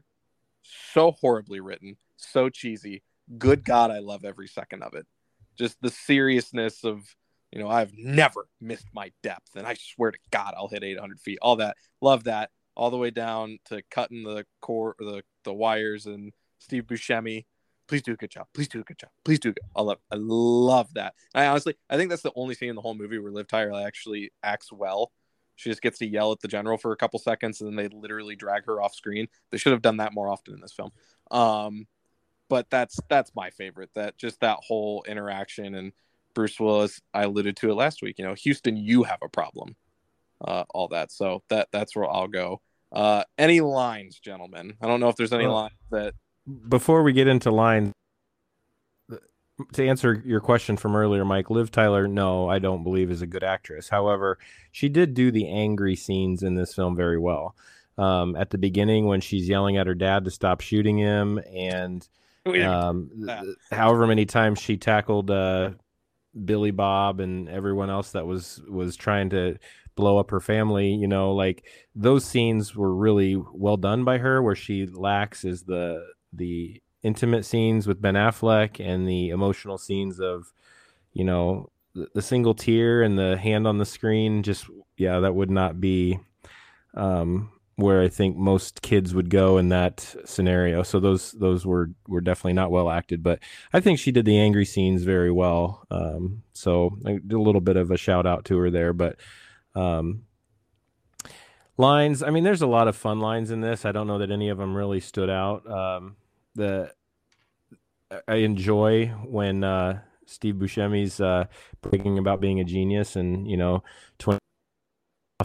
[0.91, 3.03] so horribly written, so cheesy.
[3.37, 5.05] Good God, I love every second of it.
[5.57, 7.03] Just the seriousness of
[7.57, 11.19] you know, I've never missed my depth, and I swear to God, I'll hit 800
[11.19, 11.39] feet.
[11.41, 16.05] All that, love that, all the way down to cutting the core, the the wires,
[16.05, 17.45] and Steve Buscemi.
[17.87, 18.45] Please do a good job.
[18.53, 19.09] Please do a good job.
[19.25, 19.55] Please do.
[19.75, 19.97] I love.
[20.11, 21.15] I love that.
[21.33, 23.81] I honestly, I think that's the only scene in the whole movie where Liv Tyler
[23.83, 25.11] actually acts well.
[25.55, 27.97] She just gets to yell at the general for a couple seconds, and then they
[27.97, 29.29] literally drag her off screen.
[29.49, 30.91] They should have done that more often in this film.
[31.31, 31.87] Um,
[32.49, 33.89] but that's that's my favorite.
[33.95, 35.91] That just that whole interaction and
[36.37, 38.19] Bruce Willis, I alluded to it last week.
[38.19, 39.75] You know, Houston, you have a problem.
[40.39, 41.11] Uh, all that.
[41.11, 42.61] So that that's where I'll go.
[42.91, 44.75] Uh, any lines, gentlemen?
[44.79, 46.13] I don't know if there's any lines that.
[46.69, 47.91] Before we get into lines,
[49.73, 53.27] to answer your question from earlier, Mike, Liv Tyler, no, I don't believe is a
[53.27, 53.89] good actress.
[53.89, 54.37] However,
[54.71, 57.55] she did do the angry scenes in this film very well.
[57.97, 62.07] Um, at the beginning, when she's yelling at her dad to stop shooting him, and
[62.45, 63.09] um,
[63.71, 65.71] however many times she tackled uh,
[66.45, 69.57] Billy Bob and everyone else that was was trying to
[69.95, 74.41] blow up her family, you know, like those scenes were really well done by her
[74.41, 80.19] where she lacks is the the intimate scenes with Ben Affleck and the emotional scenes
[80.19, 80.53] of
[81.13, 84.65] you know the, the single tear and the hand on the screen just
[84.97, 86.19] yeah that would not be
[86.93, 90.81] um where I think most kids would go in that scenario.
[90.81, 93.39] So those those were were definitely not well acted, but
[93.71, 95.85] I think she did the angry scenes very well.
[95.91, 99.17] Um, so I did a little bit of a shout out to her there, but
[99.75, 100.23] um,
[101.77, 102.23] lines.
[102.23, 103.85] I mean, there's a lot of fun lines in this.
[103.85, 105.69] I don't know that any of them really stood out.
[105.69, 106.15] Um,
[106.55, 106.91] the
[108.27, 111.45] I enjoy when uh, Steve Buscemi's uh,
[111.81, 113.83] bragging about being a genius and you know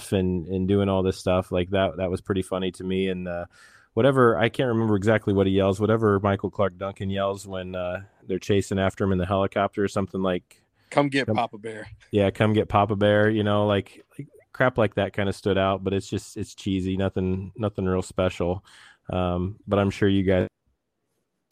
[0.09, 3.09] 20 and and doing all this stuff like that that was pretty funny to me
[3.09, 3.46] and uh,
[3.94, 8.03] whatever I can't remember exactly what he yells whatever Michael Clarke Duncan yells when uh,
[8.26, 11.88] they're chasing after him in the helicopter or something like come get come, Papa Bear.
[12.12, 13.28] Yeah, come get Papa Bear.
[13.28, 16.55] You know, like, like crap like that kind of stood out, but it's just it's
[16.55, 18.64] cheesy, nothing nothing real special.
[19.11, 20.46] Um, but I'm sure you guys,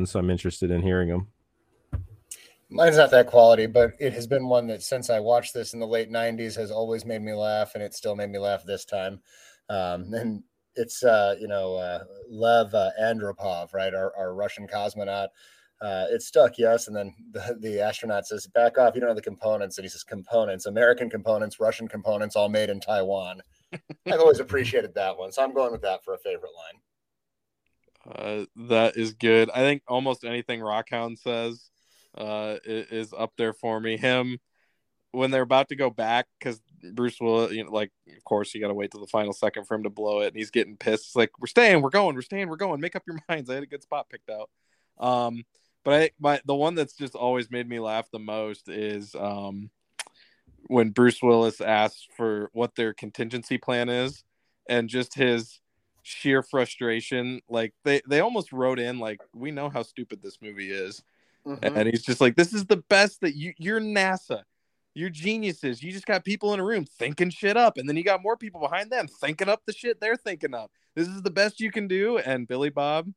[0.04, 1.28] so I'm interested in hearing them.
[2.70, 5.80] Mine's not that quality, but it has been one that since I watched this in
[5.80, 8.84] the late '90s has always made me laugh, and it still made me laugh this
[8.84, 9.20] time.
[9.68, 10.42] Um, and
[10.76, 15.28] it's uh, you know uh, Lev uh, Andropov, right, our, our Russian cosmonaut.
[15.80, 16.88] Uh, it's stuck, yes.
[16.88, 18.94] And then the, the astronaut says, "Back off!
[18.94, 22.70] You don't have the components." And he says, "Components, American components, Russian components, all made
[22.70, 23.40] in Taiwan."
[24.06, 26.80] I've always appreciated that one, so I'm going with that for a favorite line.
[28.14, 29.50] Uh, that is good.
[29.50, 31.69] I think almost anything Rockhound says
[32.16, 33.96] uh, is up there for me.
[33.96, 34.38] Him
[35.12, 36.60] when they're about to go back because
[36.92, 39.66] Bruce will, you know, like of course you got to wait till the final second
[39.66, 41.08] for him to blow it, and he's getting pissed.
[41.08, 42.80] It's like we're staying, we're going, we're staying, we're going.
[42.80, 43.50] Make up your minds.
[43.50, 44.50] I had a good spot picked out.
[44.98, 45.44] Um,
[45.84, 49.70] but I my the one that's just always made me laugh the most is um
[50.66, 54.24] when Bruce Willis asks for what their contingency plan is,
[54.68, 55.60] and just his
[56.02, 57.40] sheer frustration.
[57.48, 61.02] Like they they almost wrote in like we know how stupid this movie is
[61.46, 61.76] Mm-hmm.
[61.76, 64.42] And he's just like, this is the best that you you're NASA.
[64.94, 65.82] You're geniuses.
[65.82, 67.78] You just got people in a room thinking shit up.
[67.78, 70.70] And then you got more people behind them thinking up the shit they're thinking up.
[70.96, 72.18] This is the best you can do.
[72.18, 73.08] And Billy Bob,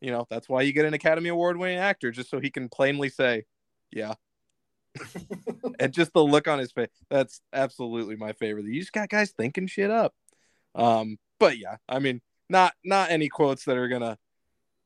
[0.00, 2.68] you know, that's why you get an Academy Award winning actor, just so he can
[2.68, 3.44] plainly say,
[3.92, 4.14] yeah.
[5.80, 6.88] and just the look on his face.
[7.10, 8.66] That's absolutely my favorite.
[8.66, 10.14] You just got guys thinking shit up.
[10.74, 14.18] Um, but yeah, I mean, not not any quotes that are gonna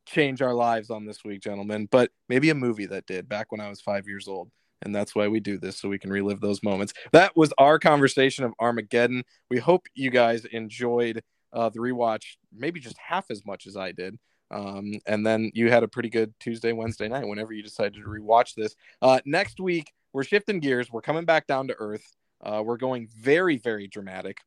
[0.09, 3.61] change our lives on this week, gentlemen, but maybe a movie that did back when
[3.61, 4.51] I was five years old.
[4.83, 6.93] And that's why we do this, so we can relive those moments.
[7.13, 9.25] That was our conversation of Armageddon.
[9.51, 13.93] We hope you guys enjoyed uh, the rewatch, maybe just half as much as I
[13.93, 14.17] did.
[14.51, 18.09] Um, and then you had a pretty good Tuesday, Wednesday night whenever you decided to
[18.09, 18.77] rewatch this.
[19.03, 20.91] Uh, next week, we're shifting gears.
[20.91, 22.17] We're coming back down to earth.
[22.41, 24.39] Uh, we're going very, very dramatic.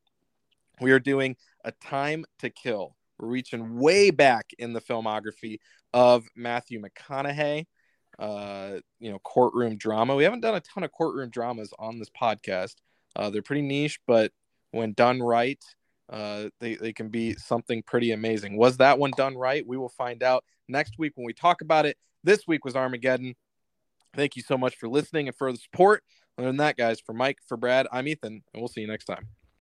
[0.79, 1.35] We are doing
[1.65, 2.95] a time to kill.
[3.21, 5.59] Reaching way back in the filmography
[5.93, 7.65] of Matthew McConaughey.
[8.19, 10.15] Uh, you know, courtroom drama.
[10.15, 12.75] We haven't done a ton of courtroom dramas on this podcast.
[13.15, 14.31] Uh, they're pretty niche, but
[14.71, 15.63] when done right,
[16.09, 18.57] uh, they, they can be something pretty amazing.
[18.57, 19.65] Was that one done right?
[19.65, 21.97] We will find out next week when we talk about it.
[22.23, 23.35] This week was Armageddon.
[24.15, 26.03] Thank you so much for listening and for the support.
[26.37, 29.05] Other than that, guys, for Mike, for Brad, I'm Ethan, and we'll see you next
[29.05, 29.40] time.